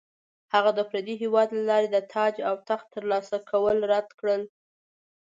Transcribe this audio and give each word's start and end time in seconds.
هغه 0.53 0.71
د 0.77 0.79
پردي 0.89 1.15
هیواد 1.23 1.49
له 1.57 1.63
لارې 1.69 1.87
د 1.91 1.97
تاج 2.13 2.33
او 2.47 2.55
تخت 2.69 2.87
ترلاسه 2.95 3.37
کول 3.49 3.77
رد 3.91 4.07
کړل. 4.19 4.41